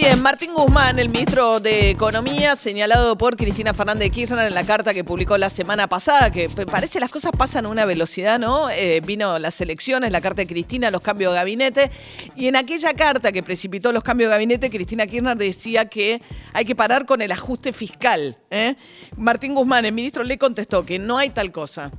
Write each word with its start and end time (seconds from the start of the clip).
Bien, 0.00 0.22
Martín 0.22 0.54
Guzmán, 0.54 0.98
el 0.98 1.10
ministro 1.10 1.60
de 1.60 1.90
Economía, 1.90 2.56
señalado 2.56 3.18
por 3.18 3.36
Cristina 3.36 3.74
Fernández 3.74 4.04
de 4.04 4.10
Kirchner 4.10 4.46
en 4.46 4.54
la 4.54 4.64
carta 4.64 4.94
que 4.94 5.04
publicó 5.04 5.36
la 5.36 5.50
semana 5.50 5.90
pasada, 5.90 6.32
que 6.32 6.48
parece 6.48 7.00
las 7.00 7.10
cosas 7.10 7.32
pasan 7.36 7.66
a 7.66 7.68
una 7.68 7.84
velocidad, 7.84 8.38
¿no? 8.38 8.70
Eh, 8.70 9.02
vino 9.04 9.38
las 9.38 9.60
elecciones, 9.60 10.10
la 10.10 10.22
carta 10.22 10.40
de 10.40 10.46
Cristina, 10.46 10.90
los 10.90 11.02
cambios 11.02 11.34
de 11.34 11.38
gabinete, 11.40 11.90
y 12.34 12.46
en 12.46 12.56
aquella 12.56 12.94
carta 12.94 13.30
que 13.30 13.42
precipitó 13.42 13.92
los 13.92 14.02
cambios 14.02 14.30
de 14.30 14.36
gabinete, 14.36 14.70
Cristina 14.70 15.06
Kirchner 15.06 15.36
decía 15.36 15.84
que 15.84 16.22
hay 16.54 16.64
que 16.64 16.74
parar 16.74 17.04
con 17.04 17.20
el 17.20 17.30
ajuste 17.30 17.74
fiscal. 17.74 18.38
¿eh? 18.50 18.76
Martín 19.18 19.54
Guzmán, 19.54 19.84
el 19.84 19.92
ministro, 19.92 20.24
le 20.24 20.38
contestó 20.38 20.82
que 20.86 20.98
no 20.98 21.18
hay 21.18 21.28
tal 21.28 21.52
cosa 21.52 21.92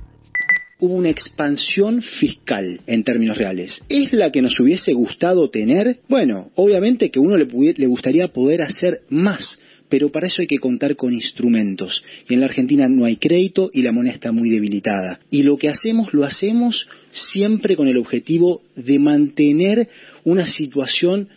hubo 0.82 0.96
una 0.96 1.10
expansión 1.10 2.02
fiscal 2.02 2.80
en 2.88 3.04
términos 3.04 3.38
reales. 3.38 3.80
¿Es 3.88 4.12
la 4.12 4.32
que 4.32 4.42
nos 4.42 4.58
hubiese 4.58 4.92
gustado 4.92 5.48
tener? 5.48 6.00
Bueno, 6.08 6.50
obviamente 6.56 7.12
que 7.12 7.20
uno 7.20 7.36
le, 7.36 7.46
le 7.76 7.86
gustaría 7.86 8.26
poder 8.32 8.62
hacer 8.62 9.02
más, 9.08 9.60
pero 9.88 10.10
para 10.10 10.26
eso 10.26 10.42
hay 10.42 10.48
que 10.48 10.58
contar 10.58 10.96
con 10.96 11.12
instrumentos. 11.12 12.02
Y 12.28 12.34
en 12.34 12.40
la 12.40 12.46
Argentina 12.46 12.88
no 12.88 13.04
hay 13.04 13.16
crédito 13.16 13.70
y 13.72 13.82
la 13.82 13.92
moneda 13.92 14.14
está 14.14 14.32
muy 14.32 14.50
debilitada. 14.50 15.20
Y 15.30 15.44
lo 15.44 15.56
que 15.56 15.68
hacemos 15.68 16.12
lo 16.12 16.24
hacemos 16.24 16.88
siempre 17.12 17.76
con 17.76 17.86
el 17.86 17.98
objetivo 17.98 18.62
de 18.74 18.98
mantener 18.98 19.88
una 20.24 20.48
situación 20.48 21.28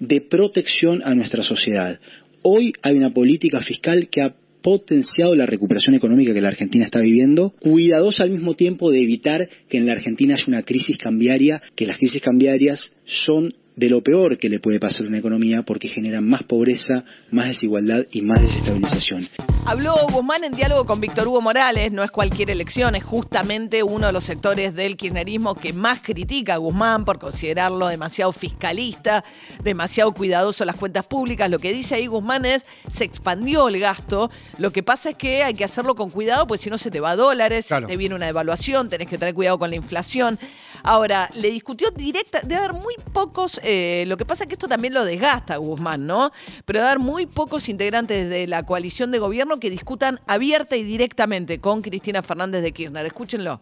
de 0.00 0.22
protección 0.22 1.02
a 1.04 1.14
nuestra 1.14 1.44
sociedad. 1.44 2.00
Hoy 2.40 2.72
hay 2.80 2.96
una 2.96 3.12
política 3.12 3.60
fiscal 3.60 4.08
que 4.08 4.22
ha 4.22 4.34
potenciado 4.64 5.34
la 5.34 5.44
recuperación 5.44 5.94
económica 5.94 6.32
que 6.32 6.40
la 6.40 6.48
Argentina 6.48 6.86
está 6.86 6.98
viviendo, 7.00 7.50
cuidadosa 7.60 8.22
al 8.22 8.30
mismo 8.30 8.54
tiempo 8.54 8.90
de 8.90 9.02
evitar 9.02 9.46
que 9.68 9.76
en 9.76 9.84
la 9.84 9.92
Argentina 9.92 10.34
haya 10.34 10.44
una 10.48 10.62
crisis 10.62 10.96
cambiaria, 10.96 11.60
que 11.76 11.86
las 11.86 11.98
crisis 11.98 12.22
cambiarias 12.22 12.96
son 13.04 13.52
de 13.76 13.88
lo 13.88 14.02
peor 14.02 14.38
que 14.38 14.48
le 14.48 14.60
puede 14.60 14.78
pasar 14.78 15.06
a 15.06 15.08
una 15.08 15.18
economía 15.18 15.62
porque 15.62 15.88
generan 15.88 16.28
más 16.28 16.44
pobreza, 16.44 17.04
más 17.30 17.48
desigualdad 17.48 18.04
y 18.10 18.22
más 18.22 18.40
desestabilización. 18.40 19.20
Habló 19.66 19.94
Guzmán 20.12 20.44
en 20.44 20.54
diálogo 20.54 20.84
con 20.84 21.00
Víctor 21.00 21.26
Hugo 21.26 21.40
Morales, 21.40 21.90
no 21.92 22.02
es 22.02 22.10
cualquier 22.10 22.50
elección, 22.50 22.94
es 22.94 23.02
justamente 23.02 23.82
uno 23.82 24.06
de 24.06 24.12
los 24.12 24.24
sectores 24.24 24.74
del 24.74 24.96
kirchnerismo 24.96 25.54
que 25.54 25.72
más 25.72 26.02
critica 26.02 26.54
a 26.54 26.56
Guzmán 26.58 27.04
por 27.04 27.18
considerarlo 27.18 27.88
demasiado 27.88 28.32
fiscalista, 28.32 29.24
demasiado 29.62 30.12
cuidadoso 30.12 30.64
en 30.64 30.68
las 30.68 30.76
cuentas 30.76 31.06
públicas. 31.06 31.50
Lo 31.50 31.58
que 31.58 31.72
dice 31.72 31.96
ahí 31.96 32.06
Guzmán 32.06 32.44
es, 32.44 32.66
se 32.88 33.04
expandió 33.04 33.68
el 33.68 33.80
gasto, 33.80 34.30
lo 34.58 34.70
que 34.70 34.82
pasa 34.82 35.10
es 35.10 35.16
que 35.16 35.42
hay 35.42 35.54
que 35.54 35.64
hacerlo 35.64 35.94
con 35.94 36.10
cuidado, 36.10 36.46
pues 36.46 36.60
si 36.60 36.70
no 36.70 36.78
se 36.78 36.90
te 36.90 37.00
va 37.00 37.12
a 37.12 37.16
dólares, 37.16 37.68
te 37.86 37.96
viene 37.96 38.14
una 38.14 38.26
devaluación, 38.26 38.88
tenés 38.88 39.08
que 39.08 39.18
tener 39.18 39.34
cuidado 39.34 39.58
con 39.58 39.70
la 39.70 39.76
inflación. 39.76 40.38
Ahora, 40.86 41.30
le 41.34 41.50
discutió 41.50 41.90
directa, 41.90 42.40
debe 42.42 42.56
haber 42.56 42.74
muy 42.74 42.94
pocos, 43.14 43.58
eh, 43.64 44.04
lo 44.06 44.16
que 44.16 44.24
pasa 44.24 44.44
es 44.44 44.48
que 44.48 44.54
esto 44.54 44.68
también 44.68 44.94
lo 44.94 45.04
desgasta 45.04 45.56
Guzmán, 45.56 46.06
¿no? 46.06 46.32
Pero 46.64 46.78
debe 46.78 46.90
haber 46.90 46.98
muy 47.00 47.26
pocos 47.26 47.68
integrantes 47.68 48.28
de 48.28 48.46
la 48.46 48.64
coalición 48.64 49.10
de 49.10 49.18
gobierno 49.18 49.58
que 49.58 49.70
discutan 49.70 50.20
abierta 50.26 50.76
y 50.76 50.84
directamente 50.84 51.60
con 51.60 51.82
Cristina 51.82 52.22
Fernández 52.22 52.62
de 52.62 52.72
Kirchner. 52.72 53.06
Escúchenlo 53.06 53.60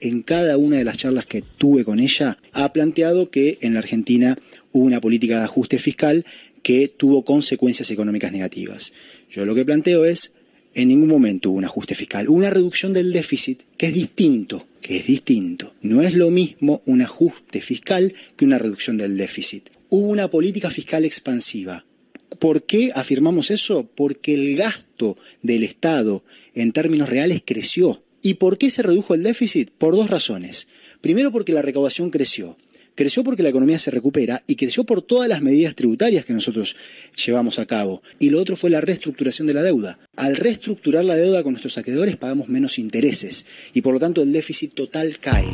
en 0.00 0.22
cada 0.22 0.58
una 0.58 0.76
de 0.76 0.84
las 0.84 0.98
charlas 0.98 1.24
que 1.24 1.42
tuve 1.42 1.84
con 1.84 1.98
ella, 1.98 2.36
ha 2.52 2.72
planteado 2.72 3.30
que 3.30 3.58
en 3.62 3.74
la 3.74 3.80
Argentina 3.80 4.36
hubo 4.72 4.84
una 4.84 5.00
política 5.00 5.38
de 5.38 5.44
ajuste 5.44 5.78
fiscal 5.78 6.26
que 6.62 6.88
tuvo 6.88 7.24
consecuencias 7.24 7.90
económicas 7.90 8.32
negativas. 8.32 8.92
Yo 9.30 9.44
lo 9.44 9.54
que 9.54 9.64
planteo 9.64 10.04
es, 10.04 10.34
en 10.74 10.88
ningún 10.88 11.08
momento 11.08 11.50
hubo 11.50 11.58
un 11.58 11.64
ajuste 11.64 11.94
fiscal, 11.94 12.28
hubo 12.28 12.36
una 12.36 12.50
reducción 12.50 12.92
del 12.92 13.12
déficit, 13.12 13.62
que 13.76 13.86
es 13.86 13.94
distinto, 13.94 14.66
que 14.82 14.96
es 14.96 15.06
distinto. 15.06 15.74
No 15.82 16.02
es 16.02 16.14
lo 16.14 16.30
mismo 16.30 16.82
un 16.84 17.02
ajuste 17.02 17.60
fiscal 17.60 18.12
que 18.36 18.44
una 18.44 18.58
reducción 18.58 18.98
del 18.98 19.16
déficit. 19.16 19.70
Hubo 19.88 20.08
una 20.08 20.28
política 20.28 20.70
fiscal 20.70 21.04
expansiva. 21.04 21.84
¿Por 22.38 22.64
qué 22.64 22.90
afirmamos 22.94 23.50
eso? 23.50 23.88
Porque 23.94 24.34
el 24.34 24.56
gasto 24.56 25.16
del 25.42 25.62
Estado 25.62 26.24
en 26.54 26.72
términos 26.72 27.08
reales 27.08 27.42
creció. 27.44 28.02
¿Y 28.20 28.34
por 28.34 28.58
qué 28.58 28.70
se 28.70 28.82
redujo 28.82 29.14
el 29.14 29.22
déficit? 29.22 29.70
Por 29.70 29.94
dos 29.94 30.10
razones. 30.10 30.66
Primero 31.00 31.30
porque 31.30 31.52
la 31.52 31.62
recaudación 31.62 32.10
creció. 32.10 32.56
Creció 32.94 33.24
porque 33.24 33.42
la 33.42 33.48
economía 33.48 33.78
se 33.78 33.90
recupera 33.90 34.42
y 34.46 34.54
creció 34.54 34.84
por 34.84 35.02
todas 35.02 35.28
las 35.28 35.42
medidas 35.42 35.74
tributarias 35.74 36.24
que 36.24 36.32
nosotros 36.32 36.76
llevamos 37.24 37.58
a 37.58 37.66
cabo. 37.66 38.02
Y 38.20 38.30
lo 38.30 38.40
otro 38.40 38.54
fue 38.54 38.70
la 38.70 38.80
reestructuración 38.80 39.48
de 39.48 39.54
la 39.54 39.62
deuda. 39.62 39.98
Al 40.14 40.36
reestructurar 40.36 41.04
la 41.04 41.16
deuda 41.16 41.42
con 41.42 41.54
nuestros 41.54 41.76
acreedores 41.76 42.16
pagamos 42.16 42.48
menos 42.48 42.78
intereses 42.78 43.46
y 43.72 43.80
por 43.80 43.94
lo 43.94 44.00
tanto 44.00 44.22
el 44.22 44.32
déficit 44.32 44.74
total 44.74 45.18
cae. 45.18 45.46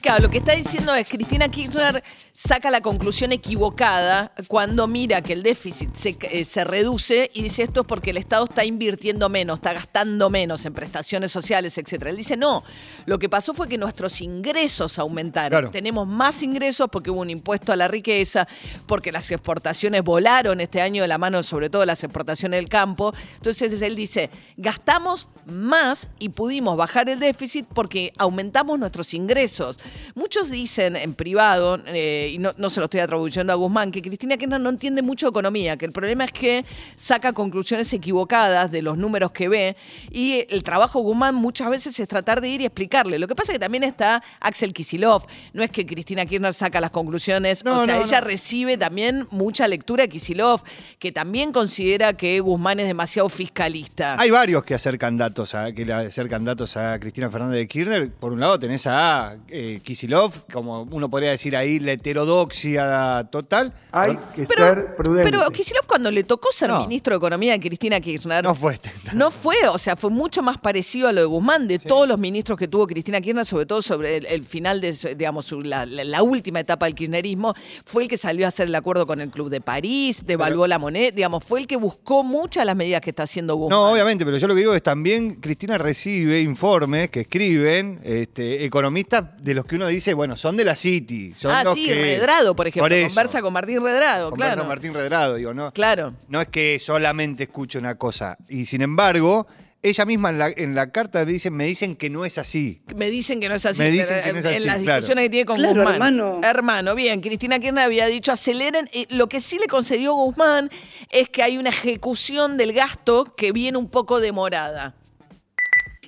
Claro, 0.00 0.22
lo 0.22 0.30
que 0.30 0.38
está 0.38 0.52
diciendo 0.52 0.94
es 0.94 1.08
Cristina 1.08 1.48
Kirchner 1.48 2.04
saca 2.32 2.70
la 2.70 2.80
conclusión 2.80 3.32
equivocada 3.32 4.32
cuando 4.46 4.86
mira 4.86 5.22
que 5.22 5.32
el 5.32 5.42
déficit 5.42 5.94
se, 5.94 6.16
eh, 6.22 6.44
se, 6.44 6.64
reduce 6.64 7.30
y 7.34 7.42
dice 7.42 7.64
esto 7.64 7.80
es 7.80 7.86
porque 7.86 8.10
el 8.10 8.16
Estado 8.16 8.44
está 8.44 8.64
invirtiendo 8.64 9.28
menos, 9.28 9.58
está 9.58 9.72
gastando 9.72 10.30
menos 10.30 10.64
en 10.66 10.72
prestaciones 10.72 11.32
sociales, 11.32 11.76
etc. 11.78 12.06
Él 12.06 12.16
dice 12.16 12.36
no, 12.36 12.62
lo 13.06 13.18
que 13.18 13.28
pasó 13.28 13.54
fue 13.54 13.68
que 13.68 13.76
nuestros 13.76 14.20
ingresos 14.20 14.98
aumentaron. 15.00 15.70
Tenemos 15.72 16.06
más 16.06 16.42
ingresos 16.42 16.88
porque 16.92 17.10
hubo 17.10 17.20
un 17.20 17.30
impuesto 17.30 17.72
a 17.72 17.76
la 17.76 17.88
riqueza, 17.88 18.46
porque 18.86 19.10
las 19.10 19.28
exportaciones 19.30 20.02
volaron 20.02 20.60
este 20.60 20.80
año 20.80 21.02
de 21.02 21.08
la 21.08 21.18
mano, 21.18 21.42
sobre 21.42 21.70
todo 21.70 21.84
las 21.84 22.04
exportaciones 22.04 22.58
del 22.58 22.68
campo. 22.68 23.12
Entonces 23.36 23.82
él 23.82 23.96
dice, 23.96 24.30
gastamos 24.56 25.28
más 25.46 26.08
y 26.18 26.28
pudimos 26.28 26.76
bajar 26.76 27.08
el 27.08 27.18
déficit 27.18 27.66
porque 27.74 28.12
aumentamos 28.16 28.78
nuestros 28.78 29.12
ingresos. 29.14 29.78
Muchos 30.14 30.50
dicen 30.50 30.96
en 30.96 31.14
privado, 31.14 31.80
eh, 31.86 32.30
y 32.32 32.38
no, 32.38 32.52
se 32.70 32.80
lo 32.80 32.84
estoy 32.84 33.00
atribuyendo 33.00 33.52
a 33.52 33.56
Guzmán, 33.56 33.90
que 33.90 34.02
Cristina 34.02 34.36
Kirchner 34.36 34.60
no 34.60 34.70
entiende 34.70 35.02
mucho 35.02 35.28
economía, 35.28 35.76
que 35.76 35.86
el 35.86 35.92
problema 35.92 36.24
es 36.24 36.32
que 36.32 36.64
saca 36.96 37.32
conclusiones 37.32 37.92
equivocadas 37.92 38.70
de 38.70 38.82
los 38.82 38.98
números 38.98 39.32
que 39.32 39.48
ve 39.48 39.76
y 40.10 40.46
el 40.50 40.62
trabajo 40.62 40.98
de 40.98 41.04
Guzmán 41.04 41.34
muchas 41.34 41.70
veces 41.70 41.98
es 41.98 42.08
tratar 42.08 42.40
de 42.40 42.48
ir 42.48 42.60
y 42.60 42.64
explicarle. 42.64 43.18
Lo 43.18 43.26
que 43.28 43.34
pasa 43.34 43.52
es 43.52 43.58
que 43.58 43.60
también 43.60 43.84
está 43.84 44.22
Axel 44.40 44.72
Kisilov. 44.72 45.26
No 45.52 45.62
es 45.62 45.70
que 45.70 45.86
Cristina 45.86 46.26
Kirchner 46.26 46.54
saca 46.54 46.80
las 46.80 46.90
conclusiones, 46.90 47.64
o 47.64 47.84
sea, 47.84 48.02
ella 48.02 48.20
recibe 48.20 48.76
también 48.76 49.26
mucha 49.30 49.68
lectura 49.68 50.02
de 50.04 50.08
Kisilov, 50.08 50.62
que 50.98 51.12
también 51.12 51.52
considera 51.52 52.12
que 52.14 52.40
Guzmán 52.40 52.80
es 52.80 52.86
demasiado 52.86 53.28
fiscalista. 53.28 54.16
Hay 54.18 54.30
varios 54.30 54.64
que 54.64 54.74
acercan 54.74 55.16
datos 55.16 55.54
a, 55.54 55.72
que 55.72 55.84
le 55.84 55.92
acercan 55.92 56.44
datos 56.44 56.76
a 56.76 56.98
Cristina 56.98 57.30
Fernández 57.30 57.58
de 57.58 57.68
Kirchner. 57.68 58.10
Por 58.10 58.32
un 58.32 58.40
lado 58.40 58.58
tenés 58.58 58.86
a 58.86 59.36
eh, 59.48 59.77
Kisilov, 59.80 60.46
como 60.52 60.82
uno 60.82 61.08
podría 61.10 61.30
decir 61.30 61.56
ahí, 61.56 61.78
la 61.78 61.92
heterodoxia 61.92 63.28
total. 63.30 63.74
Hay 63.92 64.18
que 64.34 64.46
ser 64.46 64.96
prudente. 64.96 65.30
Pero 65.30 65.48
Kisilov 65.50 65.86
cuando 65.86 66.10
le 66.10 66.24
tocó 66.24 66.50
ser 66.52 66.70
ministro 66.72 67.14
de 67.14 67.18
Economía 67.18 67.52
de 67.52 67.60
Cristina 67.60 68.00
Kirchner... 68.00 68.44
No 68.44 68.54
fue. 68.54 68.78
No 69.12 69.30
fue, 69.30 69.56
o 69.70 69.78
sea, 69.78 69.96
fue 69.96 70.10
mucho 70.10 70.42
más 70.42 70.58
parecido 70.58 71.08
a 71.08 71.12
lo 71.12 71.20
de 71.20 71.26
Guzmán, 71.26 71.68
de 71.68 71.78
todos 71.78 72.08
los 72.08 72.18
ministros 72.18 72.58
que 72.58 72.68
tuvo 72.68 72.86
Cristina 72.86 73.20
Kirchner, 73.20 73.46
sobre 73.46 73.66
todo 73.66 73.82
sobre 73.82 74.16
el, 74.16 74.44
final 74.44 74.80
de, 74.80 74.92
digamos, 75.16 75.52
la, 75.52 76.22
última 76.22 76.60
etapa 76.60 76.86
del 76.86 76.94
kirchnerismo, 76.94 77.54
fue 77.84 78.04
el 78.04 78.08
que 78.08 78.16
salió 78.16 78.44
a 78.44 78.48
hacer 78.48 78.68
el 78.68 78.74
acuerdo 78.74 79.06
con 79.06 79.20
el 79.20 79.30
Club 79.30 79.50
de 79.50 79.60
París, 79.60 80.22
devaluó 80.24 80.66
la 80.66 80.78
moneda, 80.78 81.10
digamos, 81.10 81.44
fue 81.44 81.60
el 81.60 81.66
que 81.66 81.76
buscó 81.76 82.24
muchas 82.24 82.62
de 82.62 82.66
las 82.66 82.76
medidas 82.76 83.00
que 83.00 83.10
está 83.10 83.22
haciendo 83.24 83.56
Guzmán. 83.56 83.78
No, 83.78 83.92
obviamente, 83.92 84.24
pero 84.24 84.36
yo 84.36 84.46
lo 84.46 84.54
que 84.54 84.60
digo 84.60 84.74
es 84.74 84.82
también 84.82 85.36
Cristina 85.36 85.78
recibe 85.78 86.40
informes 86.40 87.10
que 87.10 87.20
escriben 87.20 88.00
este, 88.02 88.64
economistas 88.64 89.24
de 89.42 89.54
los 89.54 89.64
que 89.68 89.76
uno 89.76 89.86
dice, 89.86 90.14
bueno, 90.14 90.36
son 90.36 90.56
de 90.56 90.64
la 90.64 90.74
City. 90.74 91.32
Son 91.34 91.52
ah, 91.52 91.62
sí, 91.72 91.92
Redrado, 91.92 92.56
por 92.56 92.66
ejemplo. 92.66 92.94
conversa 93.06 93.40
con 93.40 93.52
Martín 93.52 93.80
Redrado, 93.82 94.30
conversa 94.30 94.54
claro. 94.54 94.62
con 94.62 94.68
Martín 94.68 94.94
Redrado, 94.94 95.34
digo, 95.36 95.54
¿no? 95.54 95.72
Claro. 95.72 96.14
No 96.28 96.40
es 96.40 96.48
que 96.48 96.78
solamente 96.80 97.44
escuche 97.44 97.78
una 97.78 97.96
cosa. 97.96 98.36
Y 98.48 98.66
sin 98.66 98.82
embargo, 98.82 99.46
ella 99.82 100.04
misma 100.04 100.30
en 100.30 100.38
la, 100.38 100.48
en 100.48 100.74
la 100.74 100.90
carta 100.90 101.24
me 101.24 101.32
dicen, 101.32 101.54
me 101.54 101.64
dicen 101.64 101.94
que 101.94 102.10
no 102.10 102.24
es 102.24 102.38
así. 102.38 102.82
Me 102.96 103.10
dicen 103.10 103.40
que 103.40 103.48
no 103.48 103.54
es 103.54 103.64
así. 103.64 103.80
Me 103.80 103.90
dicen 103.90 104.22
que 104.24 104.32
no 104.32 104.38
es 104.40 104.44
así, 104.44 104.56
en 104.56 104.66
las 104.66 104.80
discusiones 104.80 105.24
que 105.24 105.30
tiene 105.30 105.46
con 105.46 105.56
claro, 105.56 105.74
Guzmán. 105.74 105.94
Hermano. 105.94 106.40
Hermano, 106.42 106.94
bien. 106.96 107.20
Cristina 107.20 107.60
Kirchner 107.60 107.84
había 107.84 108.06
dicho 108.06 108.32
aceleren. 108.32 108.90
lo 109.10 109.28
que 109.28 109.40
sí 109.40 109.58
le 109.58 109.66
concedió 109.66 110.14
Guzmán 110.14 110.70
es 111.10 111.28
que 111.28 111.44
hay 111.44 111.58
una 111.58 111.70
ejecución 111.70 112.56
del 112.56 112.72
gasto 112.72 113.24
que 113.36 113.52
viene 113.52 113.78
un 113.78 113.88
poco 113.88 114.18
demorada. 114.18 114.94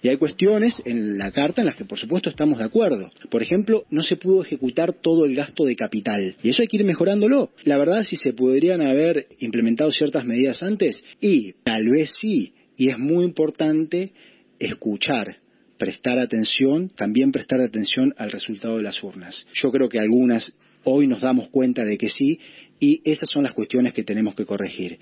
Y 0.02 0.08
hay 0.08 0.16
cuestiones 0.16 0.82
en 0.84 1.18
la 1.18 1.30
carta 1.30 1.60
en 1.60 1.66
las 1.66 1.76
que 1.76 1.84
por 1.84 1.98
supuesto 1.98 2.30
estamos 2.30 2.58
de 2.58 2.64
acuerdo. 2.64 3.10
Por 3.30 3.42
ejemplo, 3.42 3.84
no 3.90 4.02
se 4.02 4.16
pudo 4.16 4.42
ejecutar 4.42 4.92
todo 4.92 5.24
el 5.24 5.34
gasto 5.34 5.64
de 5.64 5.76
capital. 5.76 6.36
Y 6.42 6.50
eso 6.50 6.62
hay 6.62 6.68
que 6.68 6.78
ir 6.78 6.84
mejorándolo. 6.84 7.50
La 7.64 7.76
verdad, 7.76 8.04
si 8.04 8.16
se 8.16 8.32
podrían 8.32 8.80
haber 8.80 9.26
implementado 9.38 9.92
ciertas 9.92 10.24
medidas 10.24 10.62
antes, 10.62 11.04
y 11.20 11.52
tal 11.64 11.88
vez 11.88 12.12
sí, 12.18 12.54
y 12.76 12.88
es 12.88 12.98
muy 12.98 13.24
importante 13.24 14.12
escuchar, 14.58 15.36
prestar 15.78 16.18
atención, 16.18 16.88
también 16.88 17.32
prestar 17.32 17.60
atención 17.60 18.14
al 18.16 18.30
resultado 18.30 18.76
de 18.76 18.82
las 18.82 19.02
urnas. 19.02 19.46
Yo 19.54 19.70
creo 19.70 19.88
que 19.88 19.98
algunas 19.98 20.54
hoy 20.84 21.06
nos 21.06 21.20
damos 21.20 21.48
cuenta 21.48 21.84
de 21.84 21.98
que 21.98 22.08
sí 22.08 22.38
y 22.78 23.02
esas 23.04 23.28
son 23.28 23.42
las 23.42 23.52
cuestiones 23.52 23.92
que 23.92 24.04
tenemos 24.04 24.34
que 24.34 24.46
corregir. 24.46 24.98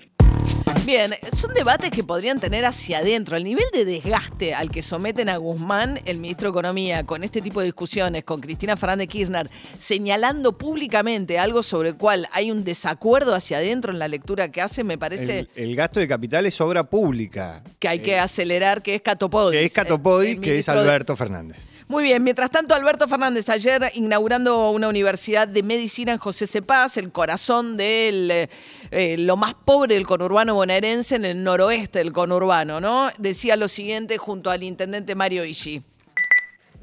Bien, 0.85 1.13
son 1.33 1.53
debates 1.53 1.91
que 1.91 2.03
podrían 2.03 2.39
tener 2.39 2.65
hacia 2.65 2.97
adentro. 2.97 3.35
El 3.35 3.43
nivel 3.43 3.65
de 3.71 3.85
desgaste 3.85 4.55
al 4.55 4.71
que 4.71 4.81
someten 4.81 5.29
a 5.29 5.37
Guzmán, 5.37 5.99
el 6.05 6.17
ministro 6.17 6.47
de 6.47 6.49
Economía, 6.49 7.05
con 7.05 7.23
este 7.23 7.43
tipo 7.43 7.59
de 7.59 7.67
discusiones, 7.67 8.23
con 8.23 8.41
Cristina 8.41 8.75
Fernández 8.75 9.07
Kirchner, 9.07 9.49
señalando 9.77 10.57
públicamente 10.57 11.37
algo 11.37 11.61
sobre 11.61 11.89
el 11.89 11.95
cual 11.95 12.27
hay 12.31 12.49
un 12.49 12.63
desacuerdo 12.63 13.35
hacia 13.35 13.57
adentro 13.57 13.91
en 13.91 13.99
la 13.99 14.07
lectura 14.07 14.49
que 14.49 14.61
hace, 14.61 14.83
me 14.83 14.97
parece. 14.97 15.47
El, 15.55 15.75
gasto 15.75 15.99
de 15.99 16.07
capital 16.07 16.47
es 16.47 16.59
obra 16.59 16.83
pública. 16.83 17.63
Que 17.77 17.87
hay 17.87 17.99
que 17.99 18.17
acelerar, 18.17 18.81
que 18.81 18.95
es 18.95 19.01
Catopodis. 19.03 19.59
Que 19.59 19.65
es 19.65 19.73
Catopodis, 19.73 20.39
que 20.39 20.57
es 20.57 20.69
Alberto 20.69 21.15
Fernández. 21.15 21.57
Muy 21.89 22.03
bien, 22.03 22.21
mientras 22.21 22.51
tanto, 22.51 22.75
Alberto 22.75 23.07
Fernández 23.07 23.49
ayer 23.49 23.91
inaugurando 23.95 24.69
una 24.69 24.87
universidad 24.89 25.47
de 25.47 25.63
medicina 25.63 26.11
en 26.11 26.19
José 26.19 26.45
Cepaz, 26.45 26.97
el 26.97 27.11
corazón 27.11 27.77
de 27.77 28.47
eh, 28.91 29.15
lo 29.17 29.35
más 29.35 29.55
pobre 29.55 29.95
del 29.95 30.05
conurbano 30.05 30.53
bonaerense 30.53 31.15
en 31.15 31.25
el 31.25 31.43
noroeste 31.43 31.97
del 31.97 32.13
conurbano, 32.13 32.79
¿no? 32.79 33.09
Decía 33.17 33.55
lo 33.55 33.67
siguiente 33.67 34.19
junto 34.19 34.51
al 34.51 34.61
intendente 34.61 35.15
Mario 35.15 35.43
Ishi. 35.43 35.81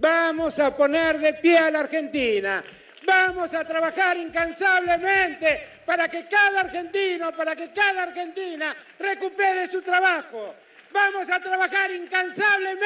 Vamos 0.01 0.59
a 0.59 0.77
poner 0.77 1.21
de 1.21 1.35
pie 1.35 1.57
a 1.57 1.71
la 1.71 1.79
Argentina. 1.79 2.65
Vamos 3.07 3.55
a 3.55 3.65
trabajar 3.65 4.17
incansablemente 4.17 5.61
para 5.87 6.09
que 6.09 6.27
cada 6.27 6.63
argentino, 6.63 7.31
para 7.31 7.55
que 7.55 7.71
cada 7.71 8.03
argentina 8.03 8.75
recupere 8.99 9.69
su 9.69 9.83
trabajo. 9.83 10.57
Vamos 10.93 11.31
a 11.31 11.39
trabajar 11.39 11.93
incansablemente 11.93 12.86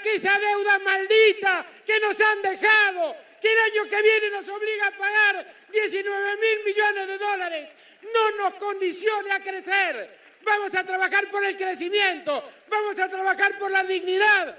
que 0.00 0.14
esa 0.14 0.38
deuda 0.38 0.78
maldita 0.78 1.66
que 1.84 2.00
nos 2.00 2.20
han 2.20 2.42
dejado, 2.42 3.16
que 3.40 3.52
el 3.52 3.58
año 3.58 3.90
que 3.90 4.02
viene 4.02 4.30
nos 4.30 4.48
obliga 4.48 4.86
a 4.86 4.90
pagar 4.92 5.46
19 5.72 6.36
mil 6.36 6.64
millones 6.64 7.08
de 7.08 7.18
dólares, 7.18 7.74
no 8.02 8.44
nos 8.44 8.54
condicione 8.54 9.32
a 9.32 9.40
crecer. 9.40 10.16
Vamos 10.44 10.74
a 10.74 10.84
trabajar 10.84 11.28
por 11.30 11.44
el 11.44 11.56
crecimiento, 11.56 12.42
vamos 12.68 12.98
a 12.98 13.08
trabajar 13.08 13.58
por 13.58 13.70
la 13.70 13.84
dignidad. 13.84 14.56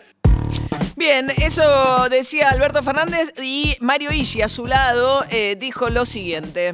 Bien, 0.96 1.32
eso 1.42 2.08
decía 2.10 2.50
Alberto 2.50 2.84
Fernández 2.84 3.34
y 3.42 3.76
Mario 3.80 4.12
Ishi 4.12 4.42
a 4.42 4.48
su 4.48 4.68
lado 4.68 5.26
eh, 5.30 5.56
dijo 5.60 5.90
lo 5.90 6.06
siguiente. 6.06 6.74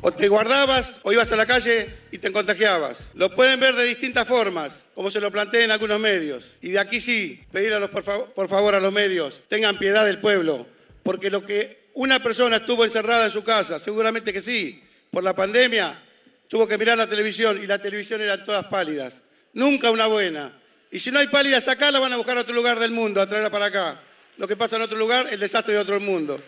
O 0.00 0.12
te 0.12 0.28
guardabas 0.28 0.98
o 1.02 1.12
ibas 1.12 1.32
a 1.32 1.36
la 1.36 1.46
calle 1.46 1.88
y 2.12 2.18
te 2.18 2.30
contagiabas. 2.30 3.10
Lo 3.14 3.34
pueden 3.34 3.58
ver 3.58 3.74
de 3.74 3.84
distintas 3.84 4.28
formas, 4.28 4.84
como 4.94 5.10
se 5.10 5.20
lo 5.20 5.32
planteé 5.32 5.64
algunos 5.64 5.98
medios. 5.98 6.56
Y 6.62 6.70
de 6.70 6.78
aquí 6.78 7.00
sí, 7.00 7.40
pedir 7.50 7.72
a 7.72 7.80
los, 7.80 7.90
por, 7.90 8.04
por 8.32 8.48
favor 8.48 8.74
a 8.74 8.80
los 8.80 8.92
medios, 8.92 9.42
tengan 9.48 9.78
piedad 9.78 10.06
del 10.06 10.20
pueblo, 10.20 10.66
porque 11.02 11.30
lo 11.30 11.44
que 11.44 11.88
una 11.94 12.22
persona 12.22 12.56
estuvo 12.56 12.84
encerrada 12.84 13.24
en 13.24 13.30
su 13.32 13.42
casa, 13.42 13.80
seguramente 13.80 14.32
que 14.32 14.40
sí, 14.40 14.82
por 15.10 15.24
la 15.24 15.34
pandemia, 15.34 16.00
tuvo 16.46 16.68
que 16.68 16.78
mirar 16.78 16.96
la 16.96 17.08
televisión 17.08 17.60
y 17.60 17.66
la 17.66 17.80
televisión 17.80 18.20
eran 18.20 18.44
todas 18.44 18.66
pálidas. 18.66 19.22
Nunca 19.52 19.90
una 19.90 20.06
buena. 20.06 20.56
Y 20.90 21.00
si 21.00 21.10
no 21.10 21.18
hay 21.18 21.26
pálidas 21.26 21.66
acá, 21.66 21.90
la 21.90 21.98
van 21.98 22.12
a 22.12 22.16
buscar 22.16 22.38
a 22.38 22.42
otro 22.42 22.54
lugar 22.54 22.78
del 22.78 22.92
mundo, 22.92 23.20
a 23.20 23.26
traerla 23.26 23.50
para 23.50 23.66
acá. 23.66 24.00
Lo 24.36 24.46
que 24.46 24.56
pasa 24.56 24.76
en 24.76 24.82
otro 24.82 24.96
lugar, 24.96 25.26
el 25.30 25.40
desastre 25.40 25.74
de 25.74 25.80
otro 25.80 25.98
mundo. 25.98 26.38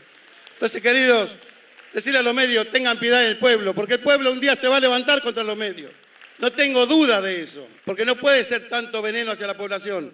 Entonces, 0.52 0.81
queridos, 0.81 1.37
decirle 1.92 2.19
a 2.19 2.22
los 2.22 2.34
medios, 2.34 2.70
tengan 2.70 2.98
piedad 2.98 3.20
del 3.20 3.38
pueblo, 3.38 3.75
porque 3.75 3.94
el 3.94 4.00
pueblo 4.00 4.32
un 4.32 4.40
día 4.40 4.56
se 4.56 4.69
va 4.69 4.76
a 4.76 4.81
levantar 4.81 5.22
contra 5.22 5.42
los 5.42 5.56
medios. 5.56 5.90
No 6.38 6.50
tengo 6.52 6.87
duda 6.87 7.20
de 7.20 7.42
eso, 7.42 7.66
porque 7.84 8.04
no 8.04 8.16
puede 8.16 8.44
ser 8.44 8.69
tanto 8.69 9.02
veneno 9.02 9.32
hacia 9.32 9.46
la 9.46 9.56
población. 9.56 10.12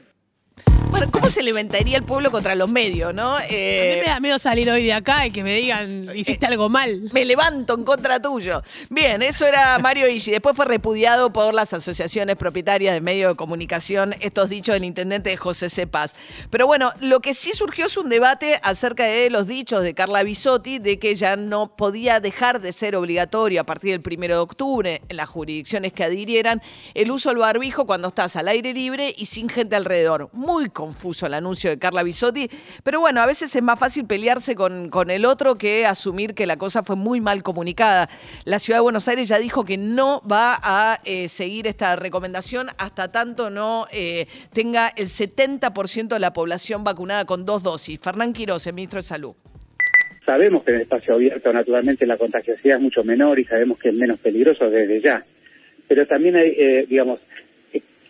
¿Cómo 1.10 1.28
se 1.28 1.42
levantaría 1.42 1.98
el 1.98 2.04
pueblo 2.04 2.30
contra 2.30 2.54
los 2.54 2.70
medios, 2.70 3.14
no? 3.14 3.38
Eh, 3.50 3.92
a 3.92 3.94
mí 3.94 4.00
me 4.00 4.08
da 4.08 4.20
miedo 4.20 4.38
salir 4.38 4.70
hoy 4.70 4.84
de 4.84 4.92
acá 4.92 5.26
y 5.26 5.30
que 5.30 5.42
me 5.42 5.54
digan, 5.54 6.06
hiciste 6.14 6.46
algo 6.46 6.68
mal. 6.68 7.10
Me 7.12 7.24
levanto 7.24 7.74
en 7.74 7.84
contra 7.84 8.20
tuyo. 8.20 8.62
Bien, 8.88 9.22
eso 9.22 9.46
era 9.46 9.78
Mario 9.78 10.08
Ishi. 10.08 10.30
Después 10.30 10.56
fue 10.56 10.64
repudiado 10.64 11.32
por 11.32 11.54
las 11.54 11.72
asociaciones 11.72 12.36
propietarias 12.36 12.94
de 12.94 13.00
medios 13.00 13.32
de 13.32 13.36
comunicación, 13.36 14.14
estos 14.20 14.48
dichos 14.48 14.74
del 14.74 14.84
intendente 14.84 15.36
José 15.36 15.68
Cepaz. 15.68 16.14
Pero 16.50 16.66
bueno, 16.66 16.92
lo 17.00 17.20
que 17.20 17.34
sí 17.34 17.52
surgió 17.54 17.86
es 17.86 17.96
un 17.96 18.08
debate 18.08 18.58
acerca 18.62 19.04
de 19.04 19.28
los 19.30 19.46
dichos 19.46 19.82
de 19.82 19.94
Carla 19.94 20.22
Bisotti 20.22 20.78
de 20.78 20.98
que 20.98 21.14
ya 21.14 21.36
no 21.36 21.76
podía 21.76 22.20
dejar 22.20 22.60
de 22.60 22.72
ser 22.72 22.96
obligatorio 22.96 23.60
a 23.60 23.64
partir 23.64 23.90
del 23.90 24.00
primero 24.00 24.36
de 24.36 24.40
octubre 24.40 25.02
en 25.08 25.16
las 25.16 25.28
jurisdicciones 25.28 25.92
que 25.92 26.04
adhirieran 26.04 26.62
el 26.94 27.10
uso 27.10 27.28
del 27.28 27.38
barbijo 27.38 27.86
cuando 27.86 28.08
estás 28.08 28.36
al 28.36 28.48
aire 28.48 28.72
libre 28.72 29.14
y 29.16 29.26
sin 29.26 29.48
gente 29.48 29.76
alrededor. 29.76 30.30
Muy 30.32 30.70
confuso 30.86 31.26
el 31.26 31.34
anuncio 31.34 31.68
de 31.68 31.78
Carla 31.78 32.04
Bisotti, 32.04 32.48
pero 32.84 33.00
bueno, 33.00 33.20
a 33.20 33.26
veces 33.26 33.54
es 33.56 33.62
más 33.62 33.78
fácil 33.78 34.06
pelearse 34.06 34.54
con, 34.54 34.88
con 34.88 35.10
el 35.10 35.24
otro 35.24 35.58
que 35.58 35.84
asumir 35.84 36.32
que 36.32 36.46
la 36.46 36.56
cosa 36.58 36.84
fue 36.84 36.94
muy 36.94 37.20
mal 37.20 37.42
comunicada. 37.42 38.08
La 38.44 38.60
ciudad 38.60 38.78
de 38.78 38.82
Buenos 38.82 39.08
Aires 39.08 39.26
ya 39.26 39.38
dijo 39.38 39.64
que 39.64 39.78
no 39.78 40.22
va 40.30 40.60
a 40.62 41.00
eh, 41.04 41.28
seguir 41.28 41.66
esta 41.66 41.96
recomendación 41.96 42.68
hasta 42.78 43.08
tanto 43.08 43.50
no 43.50 43.86
eh, 43.92 44.28
tenga 44.52 44.92
el 44.96 45.08
70% 45.08 46.06
de 46.06 46.20
la 46.20 46.32
población 46.32 46.84
vacunada 46.84 47.24
con 47.24 47.44
dos 47.44 47.64
dosis. 47.64 47.98
Fernán 47.98 48.32
Quiroz, 48.32 48.64
el 48.68 48.74
ministro 48.74 48.98
de 48.98 49.02
Salud. 49.02 49.34
Sabemos 50.24 50.62
que 50.62 50.70
en 50.70 50.76
el 50.76 50.82
espacio 50.82 51.14
abierto 51.14 51.52
naturalmente 51.52 52.06
la 52.06 52.16
contagiosidad 52.16 52.76
es 52.76 52.82
mucho 52.82 53.02
menor 53.02 53.40
y 53.40 53.44
sabemos 53.44 53.78
que 53.78 53.88
es 53.88 53.94
menos 53.96 54.20
peligroso 54.20 54.70
desde 54.70 55.00
ya. 55.00 55.24
Pero 55.88 56.06
también 56.06 56.36
hay, 56.36 56.50
eh, 56.56 56.86
digamos, 56.88 57.20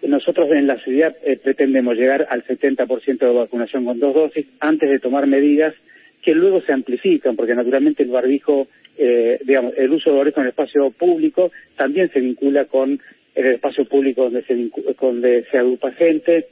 nosotros 0.03 0.49
en 0.53 0.67
la 0.67 0.79
ciudad 0.79 1.17
eh, 1.25 1.39
pretendemos 1.43 1.97
llegar 1.97 2.27
al 2.31 2.45
70% 2.45 3.19
de 3.19 3.33
vacunación 3.33 3.85
con 3.85 3.99
dos 3.99 4.15
dosis 4.15 4.47
antes 4.61 4.91
de 4.91 4.99
tomar 4.99 5.27
medidas 5.27 5.75
que 6.23 6.35
luego 6.35 6.61
se 6.61 6.73
amplifican, 6.73 7.37
porque 7.37 7.55
naturalmente 7.55 8.03
el 8.03 8.11
barbijo, 8.11 8.67
eh, 8.99 9.39
digamos, 9.45 9.75
el 9.77 9.93
uso 9.93 10.11
del 10.11 10.19
barbijo 10.19 10.41
en 10.41 10.47
el 10.47 10.51
espacio 10.51 10.91
público 10.91 11.51
también 11.77 12.11
se 12.11 12.21
vincula 12.21 12.65
con 12.65 12.99
el 13.35 13.47
espacio 13.47 13.85
público 13.85 14.25
donde 14.25 14.43
se, 14.43 14.71
donde 15.01 15.45
se 15.51 15.59
agrupa 15.59 15.93
gente, 15.93 16.47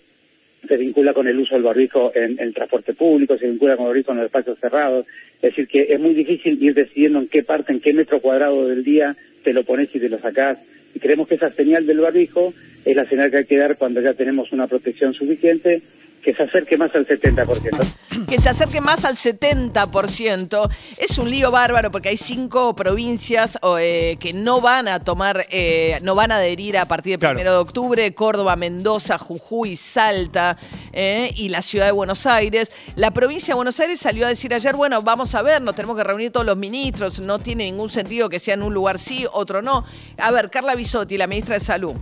se 0.67 0.77
vincula 0.77 1.13
con 1.13 1.27
el 1.29 1.39
uso 1.39 1.55
del 1.55 1.65
barbijo 1.65 2.13
en, 2.15 2.39
el 2.39 2.55
transporte 2.55 2.95
público, 2.95 3.37
se 3.37 3.49
vincula 3.49 3.77
con 3.77 3.87
el 3.87 3.89
barbijo 3.89 4.13
en 4.13 4.19
los 4.19 4.27
espacios 4.27 4.59
cerrados. 4.59 5.07
Es 5.37 5.51
decir, 5.51 5.67
que 5.67 5.93
es 5.93 6.01
muy 6.01 6.15
difícil 6.15 6.63
ir 6.63 6.75
decidiendo 6.75 7.19
en 7.19 7.29
qué 7.29 7.43
parte, 7.43 7.73
en 7.73 7.81
qué 7.81 7.93
metro 7.93 8.21
cuadrado 8.21 8.69
del 8.69 8.85
día 8.85 9.17
te 9.43 9.53
lo 9.53 9.65
pones 9.65 9.95
y 9.95 10.01
te 10.01 10.09
lo 10.09 10.19
sacás. 10.19 10.59
Y 10.95 11.01
creemos 11.01 11.29
que 11.29 11.35
esa 11.35 11.51
señal 11.51 11.87
del 11.87 12.01
barbijo 12.01 12.55
es 12.85 12.97
la 12.97 13.05
señal 13.05 13.31
que 13.31 13.39
hay 13.39 13.45
que 13.45 13.59
dar 13.59 13.77
cuando 13.77 14.01
ya 14.01 14.15
tenemos 14.15 14.53
una 14.53 14.67
protección 14.67 15.13
suficiente 15.13 15.83
que 16.25 16.35
se 16.35 16.43
acerque 16.43 16.77
más 16.77 16.91
al 16.95 17.07
70%. 17.07 17.85
Que 18.29 18.41
se 18.41 18.49
acerque 18.49 18.81
más 18.81 19.05
al 19.05 19.17
70%. 19.17 20.71
Es 20.99 21.19
un 21.19 21.29
lío 21.31 21.51
bárbaro 21.51 21.91
porque 21.91 22.09
hay 22.09 22.17
cinco 22.17 22.75
provincias 22.75 23.59
eh, 23.79 24.17
que 24.19 24.33
no 24.33 24.61
van 24.61 24.89
a 24.89 25.01
tomar, 25.01 25.45
eh, 25.51 25.99
no 26.03 26.15
van 26.15 26.33
a 26.33 26.37
adherir 26.37 26.79
a 26.79 26.87
partir 26.87 27.19
del 27.19 27.37
1 27.37 27.43
de 27.43 27.57
octubre, 27.57 28.15
Córdoba, 28.15 28.57
Mendoza, 28.57 29.19
Jujuy, 29.19 29.77
Salta 29.77 30.57
eh, 30.93 31.33
y 31.37 31.51
la 31.51 31.61
ciudad 31.61 31.87
de 31.87 31.93
Buenos 31.93 32.27
Aires. 32.27 32.73
La 32.97 33.11
provincia 33.11 33.53
de 33.53 33.57
Buenos 33.57 33.79
Aires 33.79 33.99
salió 33.99 34.25
a 34.27 34.31
decir 34.31 34.55
ayer, 34.55 34.75
bueno, 34.75 35.03
vamos 35.03 35.35
a 35.35 35.43
ver, 35.43 35.61
nos 35.61 35.75
tenemos 35.75 35.97
que 35.97 36.05
reunir 36.05 36.31
todos 36.31 36.47
los 36.47 36.57
ministros, 36.57 37.21
no 37.21 37.41
tiene 37.41 37.65
ningún 37.65 37.91
sentido 37.91 38.29
que 38.29 38.39
sea 38.39 38.55
en 38.55 38.63
un 38.63 38.73
lugar 38.73 38.99
sí, 38.99 39.27
otro 39.33 39.61
no. 39.61 39.85
A 40.19 40.31
ver, 40.31 40.51
Carla 40.51 40.75
Bisotti, 40.75 41.19
la 41.19 41.27
ministra 41.27 41.55
de 41.55 41.61
Salud. 41.61 41.95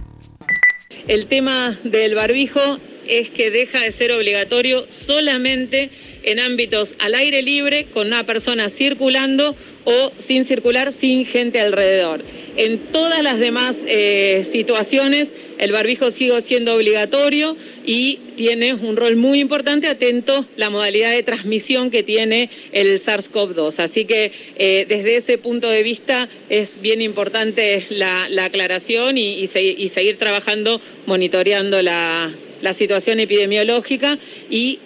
El 1.08 1.26
tema 1.26 1.76
del 1.82 2.14
barbijo 2.14 2.60
es 3.08 3.30
que 3.30 3.50
deja 3.50 3.80
de 3.80 3.90
ser 3.90 4.12
obligatorio 4.12 4.86
solamente 4.88 5.90
en 6.24 6.38
ámbitos 6.40 6.94
al 6.98 7.14
aire 7.14 7.42
libre, 7.42 7.86
con 7.92 8.06
una 8.06 8.24
persona 8.24 8.68
circulando 8.68 9.56
o 9.84 10.12
sin 10.18 10.44
circular, 10.44 10.92
sin 10.92 11.24
gente 11.26 11.60
alrededor. 11.60 12.22
En 12.56 12.78
todas 12.78 13.22
las 13.22 13.38
demás 13.38 13.78
eh, 13.86 14.46
situaciones, 14.48 15.32
el 15.58 15.72
barbijo 15.72 16.10
sigue 16.10 16.40
siendo 16.42 16.74
obligatorio 16.74 17.56
y 17.84 18.18
tiene 18.36 18.74
un 18.74 18.96
rol 18.96 19.16
muy 19.16 19.40
importante 19.40 19.88
atento 19.88 20.44
la 20.56 20.70
modalidad 20.70 21.12
de 21.12 21.22
transmisión 21.22 21.90
que 21.90 22.02
tiene 22.02 22.50
el 22.72 23.00
SARS-CoV-2. 23.00 23.78
Así 23.78 24.04
que 24.04 24.32
eh, 24.56 24.84
desde 24.88 25.16
ese 25.16 25.38
punto 25.38 25.68
de 25.70 25.82
vista 25.82 26.28
es 26.50 26.80
bien 26.82 27.00
importante 27.00 27.86
la, 27.90 28.28
aclaración 28.44 29.16
y 29.18 29.46
seguir 29.46 30.18
trabajando, 30.18 30.80
monitoreando 31.06 31.80
la, 31.80 32.30
la 32.62 32.72
situación 32.72 33.20
epidemiológica 33.20 34.18
y 34.48 34.78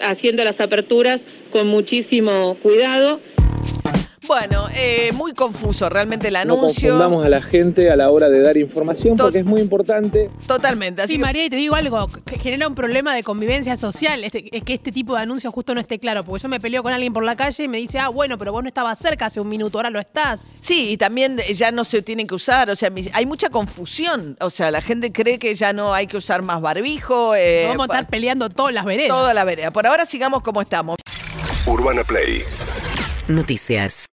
haciendo 0.00 0.44
las 0.44 0.60
aperturas 0.60 1.24
con 1.50 1.66
muchísimo 1.68 2.56
cuidado. 2.62 3.20
Bueno, 4.28 4.66
eh, 4.76 5.10
muy 5.14 5.32
confuso 5.32 5.88
realmente 5.88 6.28
el 6.28 6.34
No 6.34 6.40
anuncio. 6.40 6.90
confundamos 6.90 7.24
a 7.24 7.28
la 7.30 7.40
gente 7.40 7.90
a 7.90 7.96
la 7.96 8.10
hora 8.10 8.28
de 8.28 8.40
dar 8.42 8.58
información 8.58 9.16
porque 9.16 9.38
es 9.38 9.44
muy 9.46 9.60
importante. 9.62 10.30
Totalmente. 10.46 11.00
Así 11.00 11.12
Sí, 11.14 11.18
que- 11.18 11.24
María, 11.24 11.46
y 11.46 11.50
te 11.50 11.56
digo 11.56 11.74
algo, 11.74 12.06
que 12.26 12.38
genera 12.38 12.68
un 12.68 12.74
problema 12.74 13.14
de 13.14 13.22
convivencia 13.22 13.76
social, 13.78 14.22
este- 14.24 14.54
es 14.54 14.62
que 14.64 14.74
este 14.74 14.92
tipo 14.92 15.16
de 15.16 15.22
anuncio 15.22 15.50
justo 15.50 15.74
no 15.74 15.80
esté 15.80 15.98
claro, 15.98 16.24
porque 16.24 16.42
yo 16.42 16.48
me 16.50 16.60
peleo 16.60 16.82
con 16.82 16.92
alguien 16.92 17.12
por 17.14 17.24
la 17.24 17.36
calle 17.36 17.64
y 17.64 17.68
me 17.68 17.78
dice, 17.78 17.98
ah, 17.98 18.08
bueno, 18.10 18.36
pero 18.36 18.52
vos 18.52 18.62
no 18.62 18.68
estabas 18.68 18.98
cerca 18.98 19.26
hace 19.26 19.40
un 19.40 19.48
minuto, 19.48 19.78
ahora 19.78 19.88
lo 19.88 19.98
estás. 19.98 20.42
Sí, 20.60 20.90
y 20.90 20.96
también 20.98 21.38
ya 21.54 21.70
no 21.70 21.84
se 21.84 22.02
tienen 22.02 22.26
que 22.26 22.34
usar, 22.34 22.68
o 22.68 22.76
sea, 22.76 22.90
hay 23.14 23.24
mucha 23.24 23.48
confusión, 23.48 24.36
o 24.40 24.50
sea, 24.50 24.70
la 24.70 24.82
gente 24.82 25.10
cree 25.10 25.38
que 25.38 25.54
ya 25.54 25.72
no 25.72 25.94
hay 25.94 26.06
que 26.06 26.18
usar 26.18 26.42
más 26.42 26.60
barbijo. 26.60 27.34
eh, 27.34 27.64
Vamos 27.68 27.88
a 27.88 27.92
estar 27.94 28.08
peleando 28.10 28.50
todas 28.50 28.74
las 28.74 28.84
veredas. 28.84 29.08
Toda 29.16 29.32
la 29.32 29.44
vereda. 29.44 29.70
Por 29.70 29.86
ahora 29.86 30.04
sigamos 30.04 30.42
como 30.42 30.60
estamos. 30.60 30.96
Urbana 31.66 32.04
Play 32.04 32.42
Noticias. 33.26 34.08